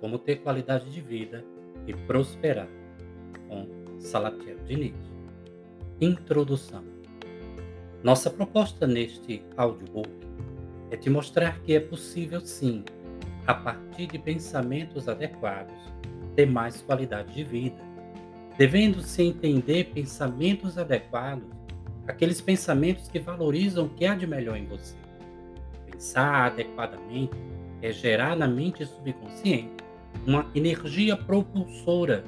Como 0.00 0.18
ter 0.18 0.36
qualidade 0.36 0.90
de 0.90 1.00
vida 1.00 1.44
e 1.86 1.92
prosperar, 1.92 2.68
com 3.48 3.68
Salatiel 3.98 4.56
Diniz. 4.64 4.94
Introdução. 6.00 6.82
Nossa 8.02 8.30
proposta 8.30 8.86
neste 8.86 9.42
audiobook 9.58 10.08
é 10.90 10.96
te 10.96 11.10
mostrar 11.10 11.60
que 11.60 11.74
é 11.74 11.80
possível 11.80 12.40
sim, 12.40 12.82
a 13.46 13.52
partir 13.52 14.06
de 14.06 14.18
pensamentos 14.18 15.06
adequados, 15.06 15.76
ter 16.34 16.46
mais 16.46 16.80
qualidade 16.80 17.34
de 17.34 17.44
vida. 17.44 17.76
Devendo-se 18.56 19.22
entender 19.22 19.90
pensamentos 19.92 20.78
adequados, 20.78 21.48
aqueles 22.06 22.40
pensamentos 22.40 23.08
que 23.08 23.18
valorizam 23.18 23.84
o 23.84 23.90
que 23.90 24.06
há 24.06 24.14
de 24.14 24.26
melhor 24.26 24.56
em 24.56 24.64
você. 24.64 24.96
Pensar 25.90 26.46
adequadamente 26.46 27.36
é 27.82 27.92
gerar 27.92 28.34
na 28.34 28.48
mente 28.48 28.84
subconsciente 28.86 29.79
uma 30.26 30.50
energia 30.54 31.16
propulsora 31.16 32.24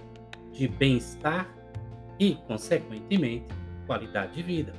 de 0.53 0.69
bem-estar 0.69 1.49
e, 2.19 2.35
consequentemente, 2.47 3.47
qualidade 3.87 4.35
de 4.35 4.43
vida. 4.43 4.73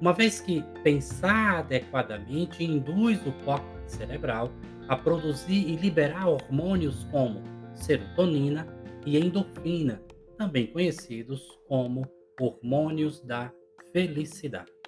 Uma 0.00 0.12
vez 0.12 0.40
que 0.40 0.62
pensar 0.82 1.58
adequadamente 1.58 2.64
induz 2.64 3.20
o 3.26 3.32
córtex 3.44 3.92
cerebral 3.92 4.50
a 4.88 4.96
produzir 4.96 5.68
e 5.68 5.76
liberar 5.76 6.28
hormônios 6.28 7.04
como 7.10 7.42
serotonina 7.74 8.66
e 9.04 9.18
endorfina, 9.18 10.02
também 10.36 10.66
conhecidos 10.66 11.58
como 11.68 12.06
hormônios 12.40 13.20
da 13.20 13.52
felicidade. 13.92 14.79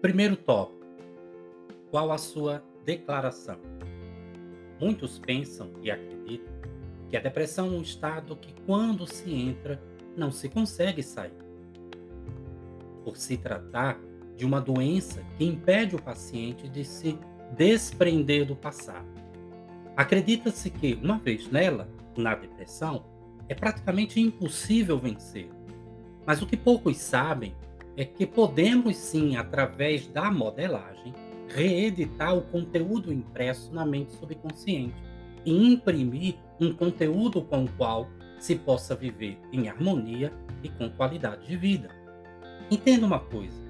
Primeiro 0.00 0.34
tópico: 0.34 0.80
qual 1.90 2.10
a 2.10 2.16
sua 2.16 2.64
declaração? 2.86 3.58
Muitos 4.80 5.18
pensam 5.18 5.72
e 5.82 5.90
acreditam 5.90 6.54
que 7.10 7.18
a 7.18 7.20
depressão 7.20 7.66
é 7.66 7.70
um 7.70 7.82
estado 7.82 8.34
que, 8.34 8.54
quando 8.64 9.06
se 9.06 9.30
entra, 9.30 9.82
não 10.16 10.30
se 10.30 10.48
consegue 10.48 11.02
sair. 11.02 11.34
Por 13.04 13.16
se 13.18 13.36
tratar 13.36 14.00
de 14.36 14.46
uma 14.46 14.58
doença 14.58 15.22
que 15.36 15.44
impede 15.44 15.96
o 15.96 16.02
paciente 16.02 16.66
de 16.66 16.82
se 16.82 17.18
desprender 17.54 18.46
do 18.46 18.56
passado. 18.56 19.06
Acredita-se 19.94 20.70
que, 20.70 20.94
uma 21.02 21.18
vez 21.18 21.50
nela, 21.50 21.86
na 22.16 22.34
depressão, 22.34 23.04
é 23.48 23.54
praticamente 23.54 24.18
impossível 24.18 24.98
vencer. 24.98 25.50
Mas 26.24 26.40
o 26.40 26.46
que 26.46 26.56
poucos 26.56 26.96
sabem 26.96 27.54
é 28.00 28.04
que 28.06 28.26
podemos 28.26 28.96
sim, 28.96 29.36
através 29.36 30.06
da 30.06 30.30
modelagem, 30.30 31.12
reeditar 31.48 32.34
o 32.34 32.40
conteúdo 32.40 33.12
impresso 33.12 33.74
na 33.74 33.84
mente 33.84 34.12
subconsciente 34.12 34.94
e 35.44 35.52
imprimir 35.70 36.36
um 36.58 36.72
conteúdo 36.72 37.42
com 37.42 37.64
o 37.64 37.72
qual 37.72 38.08
se 38.38 38.56
possa 38.56 38.96
viver 38.96 39.38
em 39.52 39.68
harmonia 39.68 40.32
e 40.62 40.70
com 40.70 40.88
qualidade 40.88 41.46
de 41.46 41.58
vida. 41.58 41.90
Entenda 42.70 43.04
uma 43.04 43.20
coisa: 43.20 43.60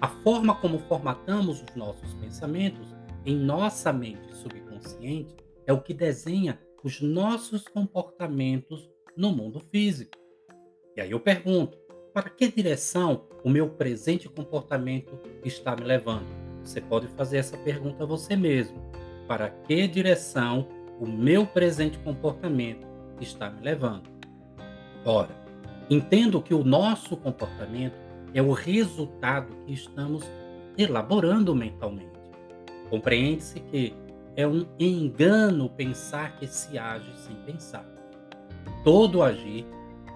a 0.00 0.06
forma 0.06 0.54
como 0.54 0.78
formatamos 0.78 1.60
os 1.60 1.74
nossos 1.74 2.14
pensamentos 2.14 2.94
em 3.26 3.34
nossa 3.34 3.92
mente 3.92 4.32
subconsciente 4.36 5.34
é 5.66 5.72
o 5.72 5.82
que 5.82 5.92
desenha 5.92 6.60
os 6.84 7.00
nossos 7.00 7.66
comportamentos 7.66 8.88
no 9.16 9.32
mundo 9.32 9.58
físico. 9.58 10.16
E 10.96 11.00
aí 11.00 11.10
eu 11.10 11.18
pergunto: 11.18 11.76
para 12.12 12.28
que 12.28 12.50
direção 12.50 13.24
o 13.44 13.50
meu 13.50 13.68
presente 13.68 14.28
comportamento 14.28 15.18
está 15.44 15.76
me 15.76 15.84
levando? 15.84 16.26
Você 16.64 16.80
pode 16.80 17.06
fazer 17.08 17.38
essa 17.38 17.56
pergunta 17.56 18.02
a 18.02 18.06
você 18.06 18.36
mesmo. 18.36 18.78
Para 19.26 19.48
que 19.48 19.86
direção 19.86 20.68
o 20.98 21.06
meu 21.06 21.46
presente 21.46 21.98
comportamento 21.98 22.86
está 23.20 23.48
me 23.48 23.62
levando? 23.62 24.10
Ora, 25.04 25.30
entendo 25.88 26.42
que 26.42 26.52
o 26.52 26.64
nosso 26.64 27.16
comportamento 27.16 27.94
é 28.34 28.42
o 28.42 28.52
resultado 28.52 29.54
que 29.64 29.72
estamos 29.72 30.24
elaborando 30.76 31.54
mentalmente. 31.54 32.10
Compreende-se 32.90 33.60
que 33.60 33.94
é 34.36 34.46
um 34.46 34.66
engano 34.78 35.68
pensar 35.70 36.36
que 36.38 36.46
se 36.46 36.78
age 36.78 37.12
sem 37.16 37.36
pensar. 37.46 37.84
Todo 38.84 39.22
agir 39.22 39.66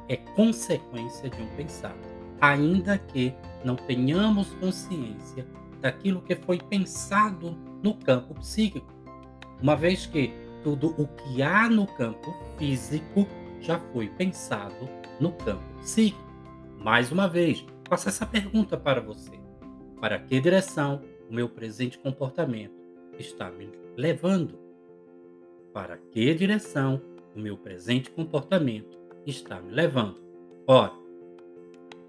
é 0.09 0.16
consequência 0.16 1.28
de 1.31 1.41
um 1.41 1.48
pensar, 1.56 1.97
ainda 2.41 2.98
que 2.98 3.34
não 3.65 3.76
tenhamos 3.76 4.48
consciência 4.54 5.47
daquilo 5.81 6.22
que 6.22 6.34
foi 6.37 6.59
pensado 6.59 7.56
no 7.82 7.94
campo 7.94 8.34
psíquico, 8.34 8.92
uma 9.60 9.76
vez 9.76 10.06
que 10.06 10.32
tudo 10.62 10.94
o 10.98 11.06
que 11.06 11.42
há 11.42 11.69
no 11.69 11.87
campo 11.87 12.34
físico 12.59 13.26
já 13.60 13.78
foi 13.92 14.09
pensado 14.09 14.88
no 15.20 15.32
campo 15.32 15.62
psíquico. 15.81 16.25
Mais 16.78 17.10
uma 17.12 17.28
vez, 17.28 17.65
faço 17.88 18.09
essa 18.09 18.26
pergunta 18.26 18.76
para 18.76 19.00
você: 19.00 19.32
para 20.00 20.19
que 20.19 20.41
direção 20.41 21.03
o 21.31 21.34
meu 21.34 21.48
presente 21.48 21.98
comportamento 21.98 22.75
está 23.19 23.50
me 23.50 23.71
levando? 23.97 24.59
Para 25.72 25.97
que 25.97 26.34
direção 26.34 27.00
o 27.34 27.41
meu 27.41 27.56
presente 27.56 28.10
comportamento 28.10 29.03
está 29.26 29.60
me 29.60 29.72
levando. 29.72 30.16
Ora, 30.66 30.92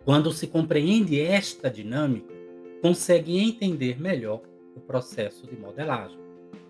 quando 0.03 0.31
se 0.31 0.47
compreende 0.47 1.19
esta 1.19 1.69
dinâmica, 1.69 2.33
consegue 2.81 3.37
entender 3.37 3.99
melhor 3.99 4.41
o 4.75 4.79
processo 4.79 5.47
de 5.47 5.55
modelagem. 5.55 6.19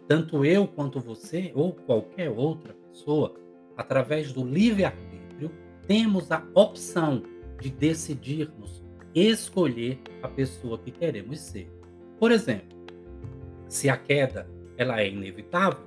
Tanto 0.08 0.46
eu 0.46 0.68
quanto 0.68 1.00
você 1.00 1.52
ou 1.56 1.74
qualquer 1.74 2.30
outra 2.30 2.74
pessoa, 2.74 3.34
através 3.76 4.32
do 4.32 4.46
livre-arbítrio, 4.46 5.52
temos 5.88 6.32
a 6.32 6.46
opção 6.54 7.24
de 7.60 7.70
decidirmos 7.70 8.84
escolher 9.14 10.00
a 10.22 10.28
pessoa 10.28 10.78
que 10.78 10.92
queremos 10.92 11.40
ser. 11.40 11.70
Por 12.20 12.32
exemplo, 12.32 12.78
se 13.68 13.90
a 13.90 13.98
queda 13.98 14.48
ela 14.78 15.02
é 15.02 15.10
inevitável, 15.10 15.84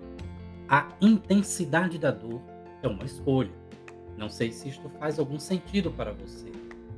a 0.68 0.94
intensidade 1.00 1.98
da 1.98 2.10
dor 2.10 2.42
é 2.82 2.88
uma 2.88 3.04
escolha. 3.04 3.50
Não 4.18 4.28
sei 4.28 4.50
se 4.50 4.68
isto 4.68 4.88
faz 4.98 5.18
algum 5.20 5.38
sentido 5.38 5.92
para 5.92 6.12
você, 6.12 6.50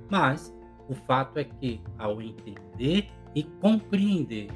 mas 0.08 0.52
o 0.88 0.94
fato 0.94 1.38
é 1.38 1.44
que, 1.44 1.78
ao 1.98 2.20
entender 2.22 3.10
e 3.34 3.44
compreender 3.44 4.48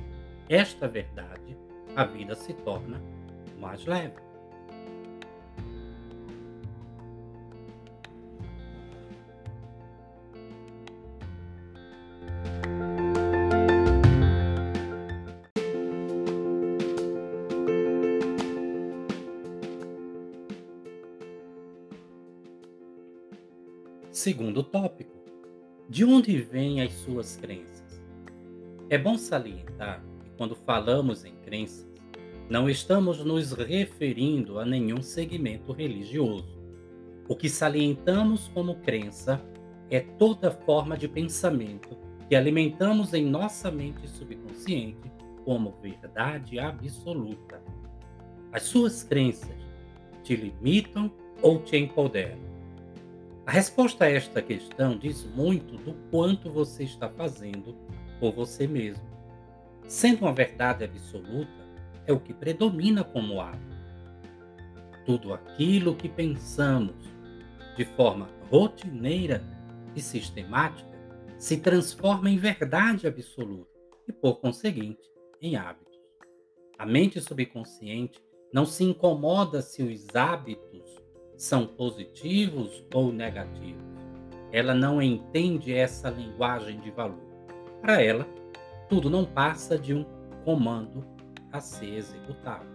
esta 0.48 0.88
verdade, 0.88 1.56
a 1.94 2.04
vida 2.04 2.34
se 2.34 2.54
torna 2.54 3.00
mais 3.60 3.84
leve. 3.84 4.23
Segundo 24.24 24.62
tópico: 24.62 25.12
de 25.86 26.02
onde 26.02 26.40
vêm 26.40 26.80
as 26.80 26.94
suas 26.94 27.36
crenças? 27.36 28.02
É 28.88 28.96
bom 28.96 29.18
salientar 29.18 30.02
que 30.22 30.30
quando 30.38 30.56
falamos 30.56 31.26
em 31.26 31.34
crenças, 31.44 31.86
não 32.48 32.70
estamos 32.70 33.22
nos 33.22 33.52
referindo 33.52 34.58
a 34.58 34.64
nenhum 34.64 35.02
segmento 35.02 35.72
religioso. 35.72 36.58
O 37.28 37.36
que 37.36 37.50
salientamos 37.50 38.48
como 38.54 38.76
crença 38.76 39.44
é 39.90 40.00
toda 40.00 40.50
forma 40.50 40.96
de 40.96 41.06
pensamento 41.06 41.94
que 42.26 42.34
alimentamos 42.34 43.12
em 43.12 43.26
nossa 43.26 43.70
mente 43.70 44.08
subconsciente 44.08 45.12
como 45.44 45.76
verdade 45.82 46.58
absoluta. 46.58 47.62
As 48.50 48.62
suas 48.62 49.02
crenças 49.02 49.54
te 50.22 50.34
limitam 50.34 51.12
ou 51.42 51.58
te 51.58 51.76
empoderam? 51.76 52.53
A 53.46 53.50
resposta 53.50 54.06
a 54.06 54.10
esta 54.10 54.40
questão 54.40 54.96
diz 54.96 55.22
muito 55.34 55.76
do 55.76 55.92
quanto 56.10 56.50
você 56.50 56.84
está 56.84 57.10
fazendo 57.10 57.76
por 58.18 58.32
você 58.32 58.66
mesmo. 58.66 59.04
Sendo 59.86 60.22
uma 60.22 60.32
verdade 60.32 60.82
absoluta, 60.82 61.52
é 62.06 62.12
o 62.12 62.18
que 62.18 62.32
predomina 62.32 63.04
como 63.04 63.42
hábito. 63.42 63.76
Tudo 65.04 65.34
aquilo 65.34 65.94
que 65.94 66.08
pensamos 66.08 66.96
de 67.76 67.84
forma 67.84 68.30
rotineira 68.50 69.44
e 69.94 70.00
sistemática 70.00 70.88
se 71.36 71.58
transforma 71.58 72.30
em 72.30 72.38
verdade 72.38 73.06
absoluta 73.06 73.70
e, 74.08 74.12
por 74.12 74.36
conseguinte, 74.40 75.02
em 75.42 75.54
hábitos. 75.56 76.00
A 76.78 76.86
mente 76.86 77.20
subconsciente 77.20 78.18
não 78.50 78.64
se 78.64 78.84
incomoda 78.84 79.60
se 79.60 79.82
os 79.82 80.16
hábitos 80.16 80.83
são 81.36 81.66
positivos 81.66 82.84
ou 82.92 83.12
negativos. 83.12 83.82
Ela 84.52 84.74
não 84.74 85.02
entende 85.02 85.74
essa 85.74 86.08
linguagem 86.08 86.78
de 86.80 86.90
valor. 86.90 87.18
Para 87.80 88.00
ela, 88.00 88.26
tudo 88.88 89.10
não 89.10 89.24
passa 89.24 89.78
de 89.78 89.92
um 89.92 90.04
comando 90.44 91.04
a 91.52 91.60
ser 91.60 91.94
executado. 91.94 92.66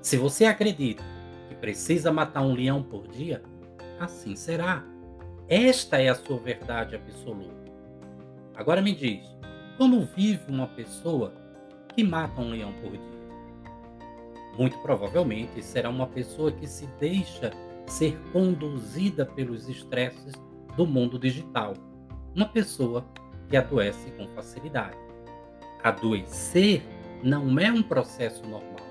Se 0.00 0.16
você 0.16 0.44
acredita 0.44 1.04
que 1.48 1.54
precisa 1.54 2.12
matar 2.12 2.42
um 2.42 2.54
leão 2.54 2.82
por 2.82 3.06
dia, 3.08 3.42
assim 3.98 4.34
será. 4.34 4.84
Esta 5.48 6.00
é 6.00 6.08
a 6.08 6.14
sua 6.14 6.38
verdade 6.38 6.94
absoluta. 6.94 7.72
Agora 8.54 8.82
me 8.82 8.94
diz, 8.94 9.24
como 9.76 10.04
vive 10.04 10.50
uma 10.50 10.66
pessoa 10.66 11.32
que 11.94 12.02
mata 12.02 12.40
um 12.40 12.50
leão 12.50 12.72
por 12.82 12.90
dia? 12.90 13.18
Muito 14.58 14.76
provavelmente 14.78 15.62
será 15.62 15.88
uma 15.88 16.06
pessoa 16.06 16.50
que 16.50 16.66
se 16.66 16.86
deixa 16.98 17.52
ser 17.88 18.18
conduzida 18.32 19.24
pelos 19.24 19.68
estresses 19.68 20.34
do 20.76 20.86
mundo 20.86 21.18
digital. 21.18 21.74
Uma 22.34 22.46
pessoa 22.46 23.06
que 23.48 23.56
adoece 23.56 24.10
com 24.12 24.28
facilidade. 24.28 24.96
Adoecer 25.82 26.82
não 27.22 27.58
é 27.58 27.72
um 27.72 27.82
processo 27.82 28.42
normal. 28.42 28.86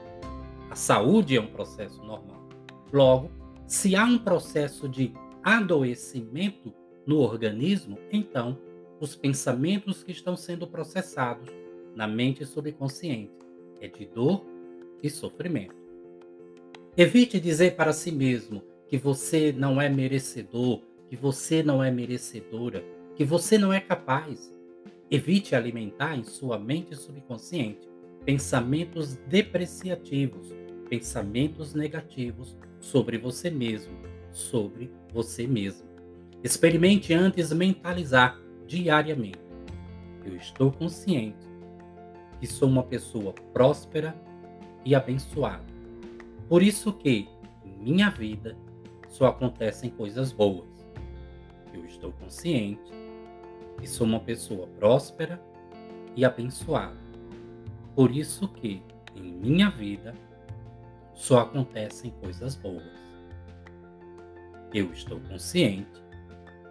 A 0.70 0.76
saúde 0.76 1.36
é 1.38 1.42
um 1.42 1.48
processo 1.48 2.04
normal. 2.04 2.48
Logo, 2.92 3.32
se 3.66 3.96
há 3.96 4.04
um 4.06 4.18
processo 4.18 4.88
de 4.88 5.14
adoecimento 5.44 6.74
no 7.06 7.20
organismo, 7.20 7.98
então 8.12 8.58
os 9.00 9.16
pensamentos 9.16 10.04
que 10.04 10.12
estão 10.12 10.36
sendo 10.36 10.68
processados 10.68 11.50
na 11.96 12.08
mente 12.08 12.46
subconsciente 12.46 13.32
é 13.80 13.88
de 13.88 14.06
dor 14.08 14.46
e 15.02 15.10
sofrimento. 15.10 15.76
Evite 16.96 17.40
dizer 17.40 17.76
para 17.76 17.94
si 17.94 18.12
mesmo 18.12 18.64
que 18.88 18.98
você 18.98 19.52
não 19.52 19.82
é 19.82 19.90
merecedor, 19.90 20.82
que 21.10 21.16
você 21.16 21.62
não 21.62 21.84
é 21.84 21.92
merecedora, 21.92 22.84
que 23.16 23.24
você 23.24 23.58
não 23.58 23.72
é 23.74 23.80
capaz. 23.80 24.54
Evite 25.10 25.56
alimentar 25.56 26.16
em 26.16 26.24
sua 26.24 26.60
mente 26.60 26.96
subconsciente 26.96 27.88
pensamentos 28.26 29.16
depreciativos, 29.28 30.54
pensamentos 30.90 31.74
negativos 31.74 32.58
sobre 32.80 33.18
você 33.18 33.50
mesmo, 33.50 33.94
sobre 34.32 34.92
você 35.14 35.48
mesmo. 35.48 35.88
Experimente 36.44 37.14
antes 37.14 37.52
mentalizar 37.54 38.40
diariamente. 38.68 39.40
Eu 40.26 40.36
estou 40.36 40.72
consciente 40.72 41.48
que 42.40 42.46
sou 42.46 42.68
uma 42.68 42.84
pessoa 42.84 43.34
próspera 43.54 44.16
e 44.86 44.94
abençoada. 44.94 45.66
Por 46.50 46.62
isso 46.62 46.94
que 46.94 47.28
minha 47.80 48.10
vida 48.10 48.58
só 49.08 49.28
acontecem 49.28 49.90
coisas 49.90 50.32
boas. 50.32 50.68
Eu 51.74 51.86
estou 51.86 52.12
consciente 52.14 52.92
que 53.80 53.88
sou 53.88 54.06
uma 54.06 54.20
pessoa 54.20 54.68
próspera 54.80 55.42
e 56.16 56.26
abençoada. 56.26 56.98
Por 57.96 58.12
isso 58.12 58.48
que 58.48 58.82
em 59.16 59.32
minha 59.34 59.70
vida 59.70 60.14
só 61.14 61.40
acontecem 61.40 62.12
coisas 62.22 62.56
boas. 62.56 62.84
Eu 64.74 64.92
estou 64.92 65.20
consciente 65.22 66.02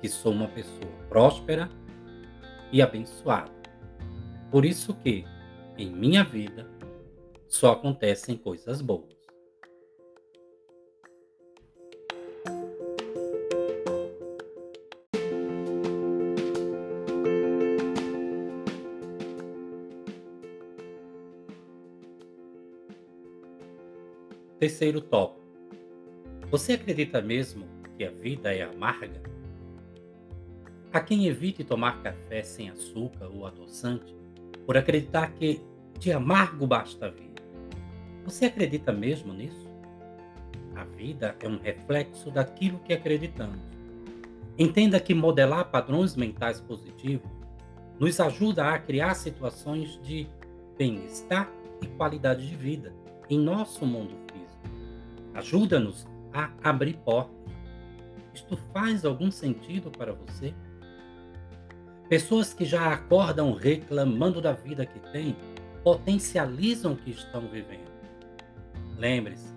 que 0.01 0.09
sou 0.09 0.33
uma 0.33 0.49
pessoa 0.49 0.93
próspera 1.09 1.69
e 2.71 2.83
abençoada. 2.83 3.51
Por 4.51 4.65
isso 4.65 4.95
que 4.95 5.25
em 5.77 5.91
minha 5.91 6.23
vida 6.23 6.69
só 7.49 7.73
acontecem 7.73 8.37
coisas 8.37 8.81
boas. 8.81 9.16
Terceiro 24.67 25.01
tópico. 25.01 25.47
Você 26.51 26.73
acredita 26.73 27.23
mesmo 27.23 27.69
que 27.97 28.03
a 28.03 28.11
vida 28.11 28.53
é 28.53 28.65
amarga? 28.65 29.23
Há 30.93 31.01
quem 31.01 31.29
evite 31.29 31.63
tomar 31.63 32.03
café 32.03 32.43
sem 32.43 32.69
açúcar 32.69 33.29
ou 33.29 33.47
adoçante 33.47 34.13
por 34.67 34.77
acreditar 34.77 35.31
que 35.35 35.61
de 36.01 36.11
amargo 36.11 36.67
basta 36.67 37.07
a 37.07 37.11
vida. 37.11 37.41
Você 38.25 38.47
acredita 38.47 38.91
mesmo 38.91 39.33
nisso? 39.33 39.71
A 40.75 40.83
vida 40.83 41.37
é 41.39 41.47
um 41.47 41.59
reflexo 41.59 42.29
daquilo 42.33 42.81
que 42.81 42.93
acreditamos. 42.93 43.61
Entenda 44.59 44.99
que 44.99 45.15
modelar 45.15 45.71
padrões 45.71 46.17
mentais 46.17 46.61
positivos 46.61 47.31
nos 48.01 48.19
ajuda 48.19 48.71
a 48.71 48.81
criar 48.81 49.15
situações 49.15 49.97
de 50.03 50.27
bem-estar 50.77 51.49
e 51.81 51.87
qualidade 51.87 52.49
de 52.49 52.57
vida 52.57 52.93
em 53.31 53.39
nosso 53.39 53.87
mundo 53.87 54.26
Ajuda-nos 55.37 56.07
a 56.33 56.51
abrir 56.63 56.97
portas. 56.99 57.37
Isto 58.33 58.57
faz 58.73 59.05
algum 59.05 59.31
sentido 59.31 59.91
para 59.91 60.15
você? 60.15 60.55
Pessoas 62.09 62.55
que 62.55 62.65
já 62.65 62.93
acordam 62.93 63.53
reclamando 63.53 64.41
da 64.41 64.53
vida 64.53 64.87
que 64.87 64.99
têm, 65.13 65.37
potencializam 65.85 66.93
o 66.93 66.97
que 66.97 67.11
estão 67.11 67.43
vivendo. 67.49 67.91
Lembre-se, 68.97 69.53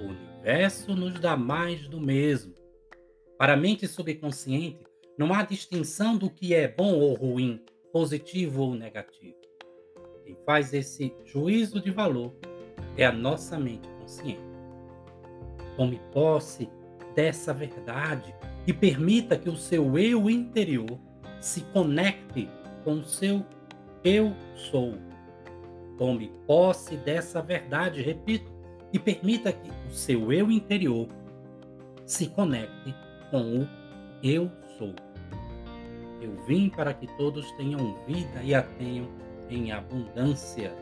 o 0.00 0.04
universo 0.04 0.96
nos 0.96 1.20
dá 1.20 1.36
mais 1.36 1.86
do 1.86 2.00
mesmo. 2.00 2.52
Para 3.38 3.52
a 3.52 3.56
mente 3.56 3.86
subconsciente, 3.86 4.84
não 5.16 5.32
há 5.32 5.44
distinção 5.44 6.16
do 6.16 6.28
que 6.28 6.54
é 6.54 6.66
bom 6.66 6.94
ou 6.94 7.14
ruim, 7.14 7.62
positivo 7.92 8.62
ou 8.62 8.74
negativo. 8.74 9.38
Quem 10.24 10.36
faz 10.44 10.74
esse 10.74 11.14
juízo 11.24 11.80
de 11.80 11.90
valor 11.92 12.34
é 12.96 13.06
a 13.06 13.12
nossa 13.12 13.58
mente 13.58 13.88
consciente. 14.00 14.49
Tome 15.80 15.98
posse 16.12 16.68
dessa 17.14 17.54
verdade 17.54 18.34
e 18.66 18.72
permita 18.72 19.38
que 19.38 19.48
o 19.48 19.56
seu 19.56 19.98
eu 19.98 20.28
interior 20.28 21.00
se 21.40 21.62
conecte 21.72 22.50
com 22.84 22.98
o 22.98 23.02
seu 23.02 23.42
eu 24.04 24.30
sou. 24.54 24.92
Tome 25.96 26.30
posse 26.46 26.98
dessa 26.98 27.40
verdade, 27.40 28.02
repito, 28.02 28.52
e 28.92 28.98
permita 28.98 29.54
que 29.54 29.70
o 29.88 29.90
seu 29.90 30.30
eu 30.30 30.50
interior 30.50 31.08
se 32.04 32.26
conecte 32.26 32.94
com 33.30 33.60
o 33.60 33.68
eu 34.22 34.50
sou. 34.76 34.94
Eu 36.20 36.36
vim 36.44 36.68
para 36.68 36.92
que 36.92 37.06
todos 37.16 37.50
tenham 37.52 37.96
vida 38.06 38.42
e 38.42 38.54
a 38.54 38.62
tenham 38.62 39.08
em 39.48 39.72
abundância. 39.72 40.74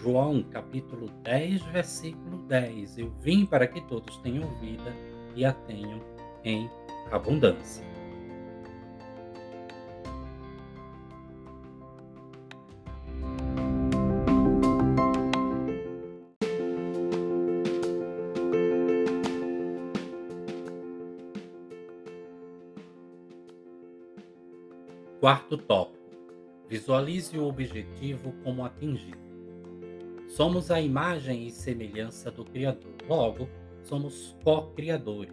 João 0.00 0.42
capítulo 0.42 1.08
10, 1.22 1.62
versículo 1.64 2.38
10. 2.46 2.98
Eu 2.98 3.10
vim 3.20 3.46
para 3.46 3.66
que 3.66 3.80
todos 3.82 4.16
tenham 4.18 4.48
vida 4.60 4.92
e 5.34 5.44
a 5.44 5.52
tenham 5.52 6.00
em 6.44 6.70
abundância. 7.10 7.84
Quarto 25.20 25.56
tópico: 25.56 26.04
visualize 26.68 27.38
o 27.38 27.46
objetivo 27.46 28.34
como 28.44 28.62
atingido. 28.62 29.33
Somos 30.34 30.68
a 30.68 30.80
imagem 30.80 31.46
e 31.46 31.50
semelhança 31.52 32.28
do 32.28 32.44
Criador, 32.44 32.92
logo, 33.08 33.48
somos 33.84 34.36
co-criadores. 34.42 35.32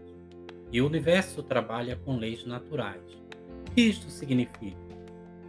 E 0.72 0.80
o 0.80 0.86
universo 0.86 1.42
trabalha 1.42 1.96
com 1.96 2.18
leis 2.18 2.46
naturais. 2.46 3.02
O 3.68 3.72
que 3.72 3.82
isto 3.82 4.12
significa? 4.12 4.78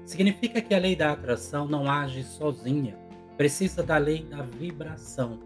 Significa 0.07 0.63
que 0.63 0.75
a 0.75 0.79
lei 0.79 0.97
da 0.97 1.13
atração 1.13 1.69
não 1.69 1.87
age 1.87 2.25
sozinha, 2.25 2.97
precisa 3.37 3.83
da 3.83 3.99
lei 3.99 4.25
da 4.25 4.41
vibração 4.41 5.39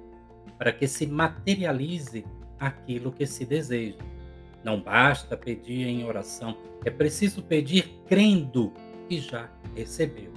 para 0.57 0.71
que 0.71 0.87
se 0.87 1.05
materialize 1.05 2.25
aquilo 2.61 3.11
que 3.11 3.27
se 3.27 3.45
deseja. 3.45 3.99
Não 4.63 4.81
basta 4.81 5.37
pedir 5.37 5.85
em 5.85 6.05
oração, 6.05 6.57
é 6.85 6.91
preciso 6.93 7.43
pedir 7.43 7.99
crendo 8.07 8.73
que 9.09 9.19
já 9.19 9.51
recebeu. 9.75 10.33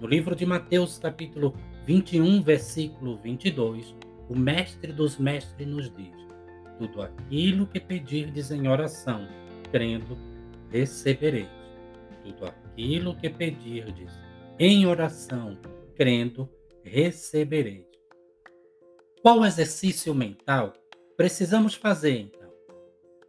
No 0.00 0.08
livro 0.08 0.34
de 0.34 0.44
Mateus, 0.44 0.98
capítulo 0.98 1.54
21, 1.86 2.42
versículo 2.42 3.18
22, 3.18 3.94
o 4.28 4.36
Mestre 4.36 4.92
dos 4.92 5.18
Mestres 5.18 5.68
nos 5.68 5.90
diz: 5.94 6.14
Tudo 6.78 7.02
aquilo 7.02 7.66
que 7.66 7.78
pedirdes 7.78 8.50
em 8.50 8.68
oração, 8.68 9.28
crendo, 9.70 10.16
recebereis. 10.70 11.48
Tudo 12.22 12.46
aquilo 12.46 13.14
que 13.16 13.28
pedirdes 13.28 14.10
em 14.58 14.86
oração, 14.86 15.58
crendo, 15.94 16.48
recebereis. 16.82 17.84
Qual 19.20 19.44
exercício 19.44 20.14
mental 20.14 20.72
precisamos 21.16 21.74
fazer 21.74 22.18
então? 22.18 22.50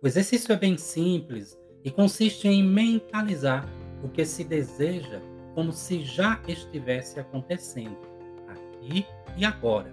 O 0.01 0.07
exercício 0.07 0.53
é 0.53 0.55
bem 0.55 0.77
simples 0.77 1.59
e 1.83 1.91
consiste 1.91 2.47
em 2.47 2.63
mentalizar 2.63 3.67
o 4.03 4.09
que 4.09 4.23
se 4.23 4.43
deseja 4.43 5.21
como 5.53 5.71
se 5.71 6.03
já 6.03 6.41
estivesse 6.47 7.19
acontecendo, 7.19 7.97
aqui 8.85 9.05
e 9.35 9.43
agora, 9.43 9.91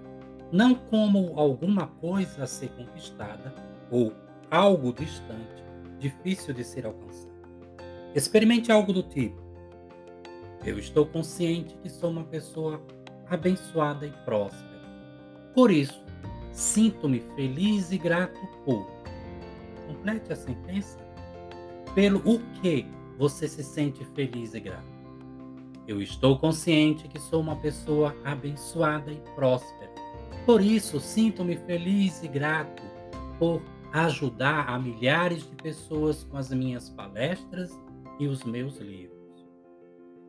não 0.52 0.74
como 0.74 1.32
alguma 1.38 1.86
coisa 1.86 2.44
a 2.44 2.46
ser 2.46 2.68
conquistada 2.70 3.54
ou 3.90 4.12
algo 4.50 4.92
distante, 4.92 5.64
difícil 5.98 6.52
de 6.52 6.62
ser 6.62 6.86
alcançado. 6.86 7.32
Experimente 8.14 8.70
algo 8.70 8.92
do 8.92 9.02
tipo: 9.02 9.40
Eu 10.64 10.78
estou 10.78 11.06
consciente 11.06 11.74
que 11.82 11.88
sou 11.88 12.10
uma 12.10 12.24
pessoa 12.24 12.80
abençoada 13.28 14.06
e 14.06 14.12
próspera. 14.24 14.82
Por 15.54 15.70
isso, 15.70 16.04
sinto-me 16.52 17.20
feliz 17.34 17.90
e 17.90 17.98
grato 17.98 18.38
por. 18.64 18.86
Complete 19.86 20.32
a 20.32 20.36
sentença. 20.36 20.98
Pelo 21.94 22.20
o 22.20 22.38
que 22.60 22.86
você 23.18 23.46
se 23.46 23.62
sente 23.62 24.04
feliz 24.14 24.54
e 24.54 24.60
grato? 24.60 25.01
Eu 25.86 26.00
estou 26.00 26.38
consciente 26.38 27.08
que 27.08 27.18
sou 27.18 27.40
uma 27.40 27.56
pessoa 27.56 28.14
abençoada 28.24 29.10
e 29.10 29.20
próspera. 29.34 29.90
Por 30.46 30.60
isso, 30.60 31.00
sinto-me 31.00 31.56
feliz 31.56 32.22
e 32.22 32.28
grato 32.28 32.82
por 33.38 33.60
ajudar 33.92 34.68
a 34.68 34.78
milhares 34.78 35.48
de 35.48 35.56
pessoas 35.56 36.24
com 36.24 36.36
as 36.36 36.50
minhas 36.50 36.88
palestras 36.88 37.70
e 38.18 38.26
os 38.26 38.44
meus 38.44 38.78
livros. 38.78 39.18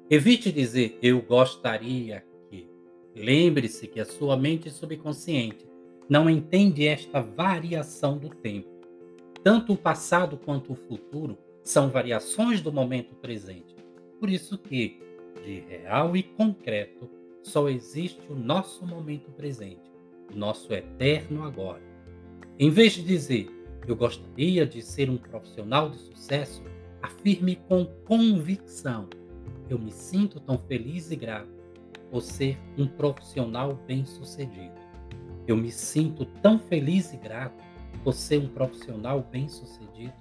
Evite 0.09 0.51
dizer 0.51 0.97
eu 1.01 1.21
gostaria 1.21 2.25
que. 2.49 2.67
Lembre-se 3.15 3.87
que 3.87 3.99
a 3.99 4.05
sua 4.05 4.35
mente 4.35 4.71
subconsciente 4.71 5.67
não 6.09 6.27
entende 6.27 6.87
esta 6.87 7.21
variação 7.21 8.17
do 8.17 8.29
tempo. 8.29 8.69
Tanto 9.43 9.73
o 9.73 9.77
passado 9.77 10.35
quanto 10.35 10.73
o 10.73 10.75
futuro 10.75 11.37
são 11.61 11.89
variações 11.89 12.59
do 12.59 12.71
momento 12.71 13.15
presente. 13.15 13.75
Por 14.19 14.29
isso 14.29 14.57
que 14.57 14.99
de 15.43 15.59
real 15.61 16.15
e 16.15 16.23
concreto, 16.23 17.09
só 17.41 17.67
existe 17.69 18.21
o 18.29 18.35
nosso 18.35 18.85
momento 18.85 19.31
presente, 19.31 19.91
o 20.33 20.37
nosso 20.37 20.73
eterno 20.73 21.43
agora. 21.43 21.81
Em 22.57 22.69
vez 22.69 22.93
de 22.93 23.03
dizer, 23.03 23.49
eu 23.87 23.95
gostaria 23.95 24.65
de 24.65 24.81
ser 24.81 25.09
um 25.09 25.17
profissional 25.17 25.89
de 25.89 25.97
sucesso, 25.97 26.63
afirme 27.01 27.57
com 27.67 27.85
convicção, 28.05 29.09
eu 29.69 29.79
me 29.79 29.91
sinto 29.91 30.39
tão 30.39 30.57
feliz 30.57 31.09
e 31.11 31.15
grato 31.15 31.51
por 32.11 32.21
ser 32.21 32.57
um 32.77 32.87
profissional 32.87 33.73
bem-sucedido. 33.87 34.75
Eu 35.47 35.57
me 35.57 35.71
sinto 35.71 36.25
tão 36.41 36.59
feliz 36.59 37.13
e 37.13 37.17
grato 37.17 37.63
por 38.03 38.13
ser 38.13 38.37
um 38.37 38.47
profissional 38.47 39.27
bem-sucedido. 39.31 40.13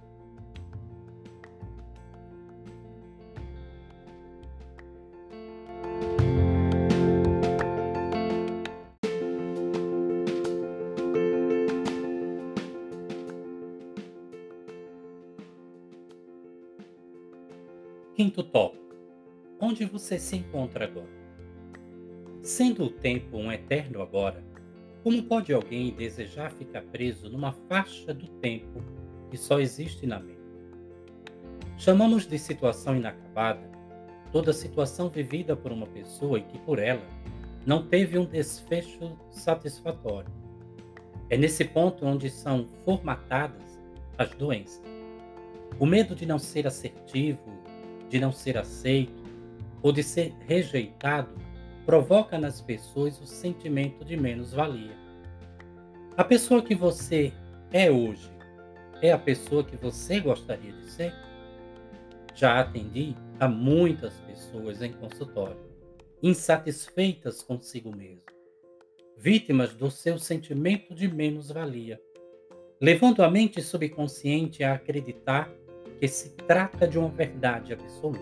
Quinto 18.23 18.45
tópico. 18.45 18.95
Onde 19.59 19.85
você 19.85 20.17
se 20.17 20.37
encontra 20.37 20.85
agora? 20.85 21.11
Sendo 22.41 22.85
o 22.85 22.89
tempo 22.89 23.37
um 23.37 23.51
eterno 23.51 24.01
agora, 24.01 24.45
como 25.03 25.25
pode 25.25 25.53
alguém 25.53 25.93
desejar 25.93 26.53
ficar 26.53 26.83
preso 26.83 27.29
numa 27.29 27.51
faixa 27.69 28.15
do 28.15 28.29
tempo 28.29 28.81
que 29.29 29.37
só 29.37 29.59
existe 29.59 30.07
na 30.07 30.21
mente? 30.21 30.39
Chamamos 31.77 32.25
de 32.25 32.39
situação 32.39 32.97
inacabada 32.97 33.69
toda 34.31 34.53
situação 34.53 35.09
vivida 35.09 35.57
por 35.57 35.73
uma 35.73 35.89
pessoa 35.89 36.39
e 36.39 36.43
que 36.43 36.61
por 36.61 36.79
ela 36.79 37.03
não 37.67 37.89
teve 37.89 38.17
um 38.17 38.25
desfecho 38.25 39.19
satisfatório. 39.33 40.33
É 41.29 41.37
nesse 41.37 41.65
ponto 41.65 42.07
onde 42.07 42.31
são 42.31 42.69
formatadas 42.85 43.81
as 44.17 44.31
doenças. 44.31 44.81
O 45.81 45.87
medo 45.87 46.15
de 46.15 46.25
não 46.25 46.39
ser 46.39 46.69
assertivo, 46.69 47.52
de 48.13 48.21
não 48.21 48.31
ser 48.31 48.59
aceito 48.59 49.23
ou 49.83 49.91
de 49.91 50.03
ser 50.03 50.35
rejeitado 50.47 51.31
provoca 51.87 52.39
nas 52.39 52.61
pessoas 52.61 53.19
o 53.19 53.27
sentimento 53.27 54.05
de 54.05 54.19
menos-valia. 54.19 54.95
A 56.15 56.23
pessoa 56.23 56.63
que 56.63 56.75
você 56.75 57.33
é 57.73 57.91
hoje 57.91 58.31
é 59.01 59.11
a 59.13 59.19
pessoa 59.19 59.65
que 59.65 59.79
você 59.79 60.21
gostaria 60.21 60.73
de 60.73 60.91
ser? 60.91 61.15
Já 62.35 62.61
atendi 62.61 63.17
a 63.41 63.49
muitas 63.49 64.13
pessoas 64.21 64.83
em 64.83 64.93
consultório, 64.93 65.57
insatisfeitas 66.23 67.43
consigo 67.43 67.97
mesmo, 67.97 68.23
vítimas 69.17 69.73
do 69.73 69.91
seu 69.91 70.19
sentimento 70.19 70.95
de 70.95 71.09
menos-valia, 71.09 71.99
levando 72.79 73.23
a 73.23 73.31
mente 73.31 73.63
subconsciente 73.63 74.63
a 74.63 74.75
acreditar 74.75 75.51
que 76.03 76.09
se 76.09 76.31
trata 76.31 76.89
de 76.89 76.99
uma 76.99 77.09
verdade 77.09 77.73
absoluta. 77.73 78.19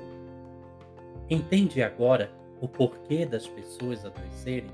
Entende 1.31 1.83
agora 1.83 2.31
o 2.61 2.69
porquê 2.69 3.25
das 3.25 3.49
pessoas 3.49 4.05
adoecerem? 4.05 4.71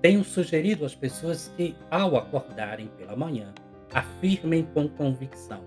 Tenho 0.00 0.24
sugerido 0.24 0.86
às 0.86 0.94
pessoas 0.94 1.52
que, 1.54 1.76
ao 1.90 2.16
acordarem 2.16 2.88
pela 2.96 3.14
manhã, 3.14 3.52
afirmem 3.92 4.64
com 4.72 4.88
convicção: 4.88 5.62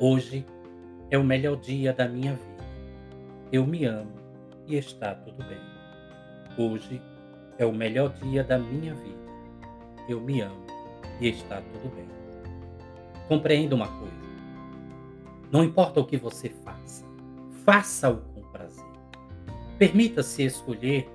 Hoje 0.00 0.46
é 1.10 1.18
o 1.18 1.22
melhor 1.22 1.56
dia 1.56 1.92
da 1.92 2.08
minha 2.08 2.32
vida. 2.32 2.64
Eu 3.52 3.66
me 3.66 3.84
amo 3.84 4.14
e 4.66 4.76
está 4.76 5.14
tudo 5.14 5.44
bem. 5.44 5.60
Hoje 6.56 7.02
é 7.58 7.66
o 7.66 7.72
melhor 7.72 8.14
dia 8.14 8.42
da 8.42 8.58
minha 8.58 8.94
vida. 8.94 9.26
Eu 10.08 10.22
me 10.22 10.40
amo 10.40 10.64
e 11.20 11.28
está 11.28 11.60
tudo 11.60 11.94
bem. 11.94 12.08
Compreenda 13.28 13.74
uma 13.74 13.88
coisa 13.88 14.25
não 15.50 15.64
importa 15.64 16.00
o 16.00 16.06
que 16.06 16.16
você 16.16 16.48
faça, 16.48 17.04
faça-o 17.64 18.18
com 18.34 18.42
prazer. 18.50 18.84
Permita-se 19.78 20.42
escolher 20.42 21.08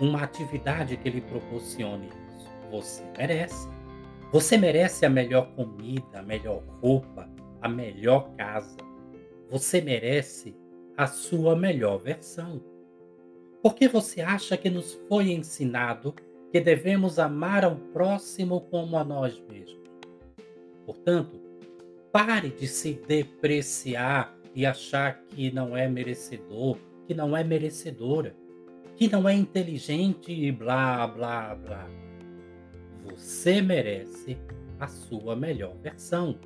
uma 0.00 0.22
atividade 0.22 0.96
que 0.96 1.10
lhe 1.10 1.20
proporcione 1.20 2.08
isso. 2.08 2.48
Você 2.70 3.04
merece. 3.16 3.68
Você 4.32 4.56
merece 4.58 5.06
a 5.06 5.10
melhor 5.10 5.52
comida, 5.54 6.18
a 6.18 6.22
melhor 6.22 6.62
roupa, 6.82 7.28
a 7.60 7.68
melhor 7.68 8.34
casa. 8.36 8.76
Você 9.50 9.80
merece 9.80 10.56
a 10.96 11.06
sua 11.06 11.54
melhor 11.54 11.98
versão. 11.98 12.60
Porque 13.62 13.88
você 13.88 14.20
acha 14.20 14.56
que 14.56 14.68
nos 14.70 14.94
foi 15.08 15.30
ensinado 15.30 16.14
que 16.52 16.60
devemos 16.60 17.18
amar 17.18 17.64
ao 17.64 17.76
próximo 17.76 18.60
como 18.62 18.96
a 18.96 19.04
nós 19.04 19.42
mesmos. 19.48 19.80
Portanto, 20.84 21.40
Pare 22.16 22.48
de 22.48 22.66
se 22.66 22.94
depreciar 23.06 24.34
e 24.54 24.64
achar 24.64 25.20
que 25.28 25.50
não 25.50 25.76
é 25.76 25.86
merecedor, 25.86 26.78
que 27.06 27.12
não 27.12 27.36
é 27.36 27.44
merecedora, 27.44 28.34
que 28.96 29.06
não 29.06 29.28
é 29.28 29.34
inteligente 29.34 30.32
e 30.32 30.50
blá, 30.50 31.06
blá, 31.06 31.54
blá. 31.54 31.86
Você 33.04 33.60
merece 33.60 34.38
a 34.80 34.86
sua 34.86 35.36
melhor 35.36 35.76
versão. 35.82 36.38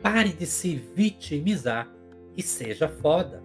Pare 0.00 0.32
de 0.32 0.46
se 0.46 0.76
vitimizar 0.76 1.92
e 2.36 2.40
seja 2.40 2.86
foda. 2.86 3.42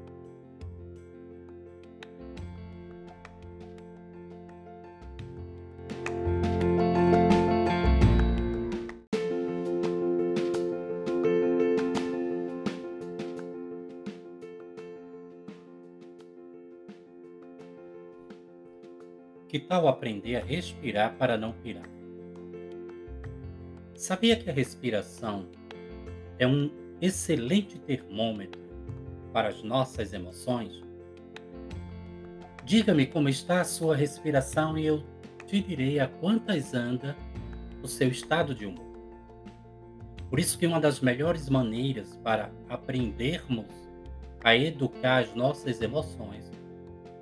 Que 19.47 19.59
tal 19.59 19.87
aprender 19.87 20.35
a 20.35 20.43
respirar 20.43 21.15
para 21.15 21.37
não 21.37 21.53
pirar? 21.53 21.89
Sabia 23.95 24.35
que 24.35 24.49
a 24.49 24.53
respiração 24.53 25.47
é 26.37 26.45
um 26.45 26.69
excelente 27.01 27.79
termômetro 27.79 28.61
para 29.31 29.47
as 29.47 29.63
nossas 29.63 30.11
emoções? 30.11 30.81
Diga-me 32.65 33.05
como 33.05 33.29
está 33.29 33.61
a 33.61 33.65
sua 33.65 33.95
respiração 33.95 34.77
e 34.77 34.85
eu 34.85 35.01
te 35.45 35.61
direi 35.61 35.97
a 35.97 36.09
quantas 36.09 36.73
anda 36.73 37.15
o 37.81 37.87
seu 37.87 38.09
estado 38.09 38.53
de 38.53 38.65
humor. 38.65 38.85
Por 40.29 40.39
isso 40.39 40.57
que 40.57 40.67
uma 40.67 40.81
das 40.81 40.99
melhores 40.99 41.47
maneiras 41.49 42.19
para 42.21 42.51
aprendermos 42.67 43.67
a 44.43 44.53
educar 44.57 45.19
as 45.23 45.33
nossas 45.33 45.81
emoções 45.81 46.51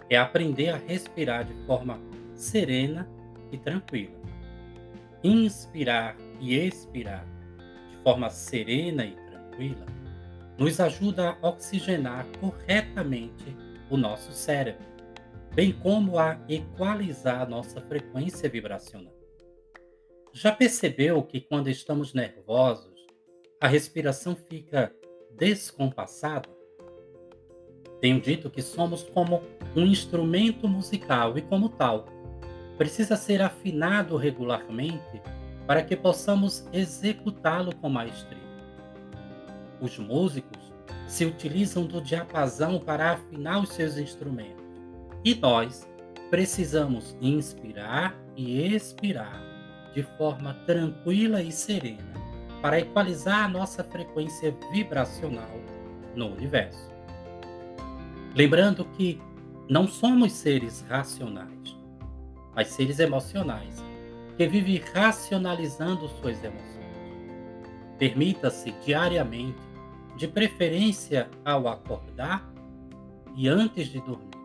é 0.10 0.18
aprender 0.18 0.70
a 0.70 0.78
respirar 0.78 1.46
de 1.46 1.54
forma 1.66 2.00
serena 2.36 3.10
e 3.52 3.58
tranquila. 3.58 4.16
Inspirar 5.24 6.16
e 6.40 6.56
expirar 6.56 7.26
de 7.90 7.98
forma 8.04 8.30
serena 8.30 9.06
e 9.06 9.16
tranquila, 9.16 9.86
nos 10.58 10.80
ajuda 10.80 11.38
a 11.42 11.50
oxigenar 11.50 12.26
corretamente 12.40 13.56
o 13.90 13.98
nosso 13.98 14.32
cérebro, 14.32 14.86
bem 15.54 15.72
como 15.72 16.20
a 16.20 16.40
equalizar 16.48 17.50
nossa 17.50 17.82
frequência 17.82 18.50
vibracional. 18.50 19.14
Já 20.34 20.52
percebeu 20.52 21.24
que 21.24 21.40
quando 21.40 21.70
estamos 21.70 22.14
nervosos, 22.14 22.94
a 23.60 23.68
respiração 23.68 24.36
fica 24.36 24.94
descompassada? 25.38 26.50
Tenho 28.02 28.20
dito 28.20 28.50
que 28.50 28.62
somos 28.62 29.04
como 29.04 29.42
um 29.76 29.86
instrumento 29.86 30.68
musical 30.68 31.38
e, 31.38 31.42
como 31.42 31.70
tal, 31.70 32.06
precisa 32.78 33.16
ser 33.16 33.42
afinado 33.42 34.18
regularmente 34.18 35.22
para 35.66 35.84
que 35.84 35.96
possamos 35.96 36.68
executá-lo 36.72 37.76
com 37.76 37.90
maestria. 37.90 38.46
Os 39.82 39.98
músicos 39.98 40.74
se 41.08 41.26
utilizam 41.26 41.86
do 41.86 42.02
diapasão 42.02 42.80
para 42.80 43.14
afinar 43.14 43.62
os 43.62 43.70
seus 43.70 43.98
instrumentos. 43.98 44.64
E 45.24 45.36
nós 45.36 45.88
precisamos 46.30 47.16
inspirar 47.22 48.16
e 48.36 48.74
expirar 48.74 49.42
de 49.94 50.04
forma 50.18 50.54
tranquila 50.66 51.42
e 51.42 51.52
serena 51.52 52.14
para 52.62 52.80
equalizar 52.80 53.46
a 53.46 53.48
nossa 53.48 53.84
frequência 53.84 54.56
vibracional 54.72 55.50
no 56.16 56.28
universo. 56.28 56.90
Lembrando 58.36 58.84
que 58.86 59.22
não 59.70 59.88
somos 59.88 60.34
seres 60.34 60.86
racionais, 60.90 61.55
mas 62.56 62.70
seres 62.70 63.00
emocionais 63.00 63.84
que 64.38 64.48
vivem 64.48 64.78
racionalizando 64.94 66.08
suas 66.08 66.44
emoções. 66.44 66.76
Permita-se 67.98 68.72
diariamente 68.86 69.62
de 70.18 70.28
preferência 70.28 71.30
ao 71.44 71.68
acordar 71.68 72.52
e 73.36 73.48
antes 73.48 73.88
de 73.88 74.00
dormir. 74.00 74.36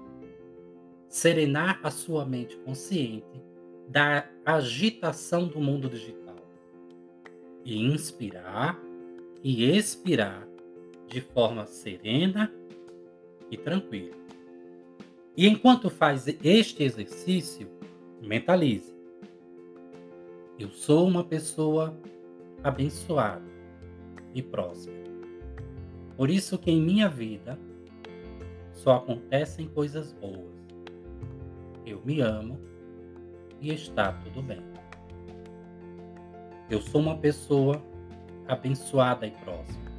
Serenar 1.08 1.80
a 1.82 1.90
sua 1.90 2.24
mente 2.24 2.56
consciente 2.58 3.42
da 3.88 4.28
agitação 4.44 5.48
do 5.48 5.60
mundo 5.60 5.88
digital 5.88 6.36
e 7.64 7.80
inspirar 7.80 8.78
e 9.42 9.64
expirar 9.64 10.46
de 11.08 11.20
forma 11.20 11.66
serena 11.66 12.52
e 13.50 13.56
tranquila. 13.56 14.14
E 15.36 15.48
enquanto 15.48 15.90
faz 15.90 16.26
este 16.44 16.84
exercício, 16.84 17.68
mentalize: 18.20 19.00
eu 20.60 20.68
sou 20.68 21.08
uma 21.08 21.24
pessoa 21.24 21.96
abençoada 22.62 23.50
e 24.34 24.42
próspera. 24.42 25.10
Por 26.18 26.28
isso 26.28 26.58
que 26.58 26.70
em 26.70 26.82
minha 26.82 27.08
vida 27.08 27.58
só 28.74 28.96
acontecem 28.96 29.68
coisas 29.68 30.12
boas. 30.12 30.54
Eu 31.86 32.02
me 32.04 32.20
amo 32.20 32.60
e 33.58 33.72
está 33.72 34.12
tudo 34.12 34.42
bem. 34.42 34.62
Eu 36.68 36.82
sou 36.82 37.00
uma 37.00 37.16
pessoa 37.16 37.82
abençoada 38.46 39.26
e 39.26 39.30
próxima. 39.30 39.90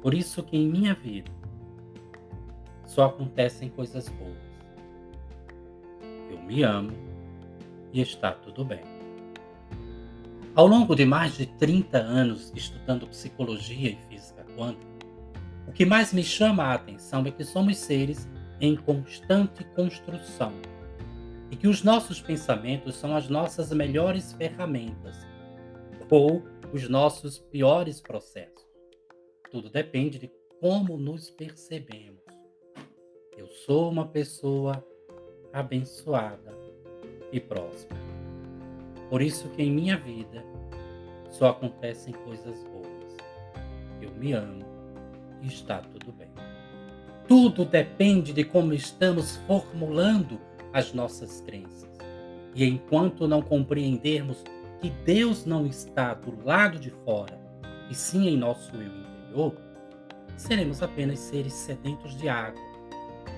Por 0.00 0.14
isso 0.14 0.44
que 0.44 0.56
em 0.56 0.68
minha 0.68 0.94
vida 0.94 1.32
só 2.86 3.06
acontecem 3.06 3.68
coisas 3.68 4.08
boas. 4.10 4.43
Eu 6.34 6.42
me 6.42 6.64
amo 6.64 6.90
e 7.92 8.00
está 8.00 8.32
tudo 8.32 8.64
bem. 8.64 8.82
Ao 10.52 10.66
longo 10.66 10.96
de 10.96 11.04
mais 11.04 11.36
de 11.36 11.46
30 11.46 11.96
anos 11.96 12.52
estudando 12.56 13.06
psicologia 13.06 13.90
e 13.90 14.08
física 14.08 14.44
quântica, 14.56 14.84
o 15.68 15.72
que 15.72 15.86
mais 15.86 16.12
me 16.12 16.24
chama 16.24 16.64
a 16.64 16.74
atenção 16.74 17.24
é 17.24 17.30
que 17.30 17.44
somos 17.44 17.78
seres 17.78 18.28
em 18.60 18.74
constante 18.74 19.62
construção 19.76 20.52
e 21.52 21.56
que 21.56 21.68
os 21.68 21.84
nossos 21.84 22.20
pensamentos 22.20 22.96
são 22.96 23.14
as 23.14 23.28
nossas 23.28 23.70
melhores 23.70 24.32
ferramentas 24.32 25.16
ou 26.10 26.42
os 26.72 26.88
nossos 26.88 27.38
piores 27.38 28.00
processos. 28.00 28.66
Tudo 29.52 29.70
depende 29.70 30.18
de 30.18 30.32
como 30.60 30.96
nos 30.96 31.30
percebemos. 31.30 32.24
Eu 33.38 33.46
sou 33.46 33.88
uma 33.88 34.08
pessoa 34.08 34.84
abençoada 35.54 36.52
e 37.30 37.38
próspera. 37.38 38.00
Por 39.08 39.22
isso 39.22 39.48
que 39.50 39.62
em 39.62 39.70
minha 39.70 39.96
vida 39.96 40.44
só 41.30 41.50
acontecem 41.50 42.12
coisas 42.12 42.62
boas. 42.64 43.16
Eu 44.02 44.10
me 44.16 44.32
amo 44.32 44.64
e 45.40 45.46
está 45.46 45.78
tudo 45.78 46.12
bem. 46.12 46.28
Tudo 47.28 47.64
depende 47.64 48.32
de 48.32 48.44
como 48.44 48.74
estamos 48.74 49.36
formulando 49.46 50.40
as 50.72 50.92
nossas 50.92 51.40
crenças. 51.42 51.96
E 52.54 52.64
enquanto 52.64 53.28
não 53.28 53.40
compreendermos 53.40 54.42
que 54.80 54.90
Deus 54.90 55.46
não 55.46 55.66
está 55.66 56.14
do 56.14 56.44
lado 56.44 56.78
de 56.78 56.90
fora, 56.90 57.38
e 57.88 57.94
sim 57.94 58.28
em 58.28 58.36
nosso 58.36 58.74
eu 58.74 58.82
interior, 58.82 59.54
seremos 60.36 60.82
apenas 60.82 61.20
seres 61.20 61.52
sedentos 61.52 62.16
de 62.16 62.28
água, 62.28 62.60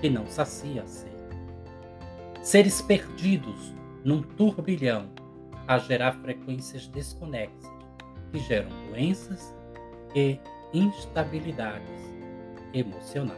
que 0.01 0.09
não 0.09 0.25
sacia 0.25 0.81
a 0.81 0.87
sede. 0.87 1.16
Seres 2.47 2.81
perdidos 2.81 3.75
num 4.05 4.21
turbilhão 4.21 5.09
a 5.67 5.77
gerar 5.79 6.13
frequências 6.21 6.87
desconexas 6.87 7.69
que 8.31 8.39
geram 8.39 8.69
doenças 8.89 9.53
e 10.15 10.39
instabilidades 10.73 11.91
emocionais. 12.73 13.37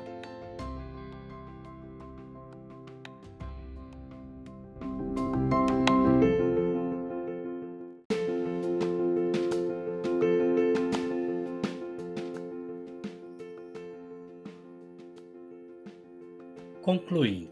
Concluindo. 16.84 17.49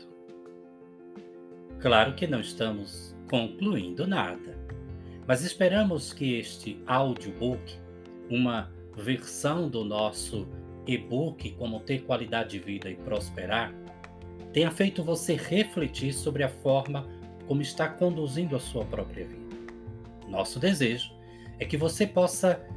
Claro 1.88 2.16
que 2.16 2.28
não 2.28 2.42
estamos 2.42 3.16
concluindo 3.30 4.06
nada. 4.06 4.58
Mas 5.26 5.42
esperamos 5.42 6.12
que 6.12 6.38
este 6.38 6.84
audiobook, 6.86 7.80
uma 8.30 8.70
versão 8.94 9.70
do 9.70 9.86
nosso 9.86 10.46
e-book 10.86 11.52
Como 11.52 11.80
Ter 11.80 12.00
Qualidade 12.00 12.50
de 12.50 12.60
Vida 12.60 12.90
e 12.90 12.96
Prosperar, 12.98 13.74
tenha 14.52 14.70
feito 14.70 15.02
você 15.02 15.36
refletir 15.36 16.12
sobre 16.12 16.44
a 16.44 16.50
forma 16.50 17.08
como 17.48 17.62
está 17.62 17.88
conduzindo 17.88 18.58
a 18.58 18.60
sua 18.60 18.84
própria 18.84 19.26
vida. 19.26 19.56
Nosso 20.28 20.60
desejo 20.60 21.14
é 21.58 21.64
que 21.64 21.78
você 21.78 22.06
possa 22.06 22.68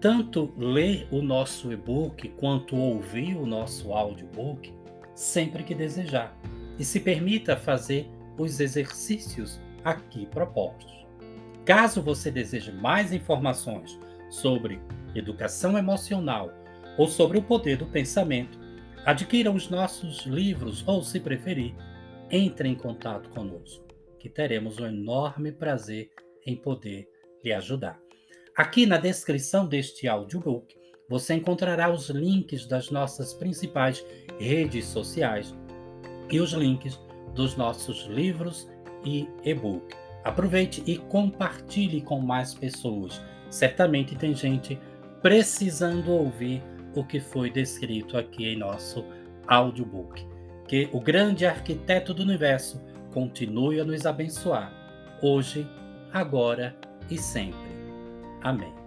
tanto 0.00 0.54
ler 0.56 1.08
o 1.10 1.20
nosso 1.20 1.72
e-book 1.72 2.28
quanto 2.38 2.76
ouvir 2.76 3.34
o 3.36 3.44
nosso 3.44 3.92
audiobook 3.92 4.72
sempre 5.12 5.64
que 5.64 5.74
desejar 5.74 6.38
e 6.78 6.84
se 6.84 7.00
permita 7.00 7.56
fazer 7.56 8.08
os 8.38 8.60
exercícios 8.60 9.60
aqui 9.84 10.26
propostos. 10.26 10.90
Caso 11.64 12.02
você 12.02 12.30
deseje 12.30 12.72
mais 12.72 13.12
informações 13.12 13.98
sobre 14.30 14.80
educação 15.14 15.78
emocional 15.78 16.52
ou 16.98 17.06
sobre 17.06 17.38
o 17.38 17.42
poder 17.42 17.76
do 17.76 17.86
pensamento, 17.86 18.58
adquira 19.04 19.50
os 19.50 19.68
nossos 19.68 20.24
livros 20.26 20.86
ou, 20.86 21.02
se 21.02 21.20
preferir, 21.20 21.74
entre 22.30 22.68
em 22.68 22.74
contato 22.74 23.28
conosco, 23.30 23.86
que 24.18 24.28
teremos 24.28 24.78
um 24.78 24.86
enorme 24.86 25.52
prazer 25.52 26.10
em 26.46 26.56
poder 26.56 27.08
lhe 27.44 27.52
ajudar. 27.52 28.00
Aqui 28.56 28.86
na 28.86 28.98
descrição 28.98 29.66
deste 29.66 30.08
audiobook, 30.08 30.74
você 31.08 31.34
encontrará 31.34 31.92
os 31.92 32.08
links 32.10 32.66
das 32.66 32.90
nossas 32.90 33.34
principais 33.34 34.04
redes 34.38 34.86
sociais 34.86 35.54
e 36.30 36.40
os 36.40 36.52
links 36.52 37.00
dos 37.34 37.56
nossos 37.56 38.06
livros 38.06 38.68
e 39.04 39.28
e-book. 39.44 39.94
Aproveite 40.24 40.82
e 40.86 40.96
compartilhe 40.96 42.00
com 42.00 42.20
mais 42.20 42.54
pessoas. 42.54 43.20
Certamente 43.50 44.14
tem 44.14 44.34
gente 44.34 44.78
precisando 45.20 46.12
ouvir 46.12 46.62
o 46.94 47.04
que 47.04 47.20
foi 47.20 47.50
descrito 47.50 48.16
aqui 48.16 48.46
em 48.46 48.58
nosso 48.58 49.04
audiobook. 49.46 50.26
Que 50.68 50.88
o 50.92 51.00
grande 51.00 51.44
arquiteto 51.44 52.14
do 52.14 52.22
universo 52.22 52.80
continue 53.12 53.80
a 53.80 53.84
nos 53.84 54.06
abençoar, 54.06 54.72
hoje, 55.22 55.66
agora 56.12 56.74
e 57.10 57.18
sempre. 57.18 57.72
Amém. 58.42 58.81